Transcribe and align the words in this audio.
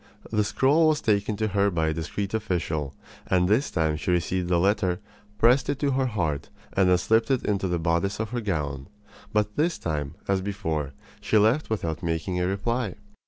The 0.31 0.43
scrawl 0.43 0.87
was 0.87 0.99
taken 0.99 1.35
to 1.37 1.49
her 1.49 1.69
by 1.69 1.89
a 1.89 1.93
discreet 1.93 2.33
official, 2.33 2.95
and 3.27 3.47
this 3.47 3.69
time 3.69 3.97
she 3.97 4.09
received 4.09 4.49
the 4.49 4.57
letter, 4.59 4.99
pressed 5.37 5.69
it 5.69 5.77
to 5.77 5.91
her 5.91 6.07
heart, 6.07 6.49
and 6.73 6.89
then 6.89 6.97
slipped 6.97 7.29
it 7.29 7.45
into 7.45 7.67
the 7.67 7.77
bodice 7.77 8.19
of 8.19 8.31
her 8.31 8.41
gown. 8.41 8.87
But 9.31 9.57
this 9.57 9.77
time, 9.77 10.15
as 10.27 10.41
before, 10.41 10.93
she 11.21 11.37
left 11.37 11.69
without 11.69 12.01
making 12.01 12.39
a 12.41 12.47
reply. 12.47 12.95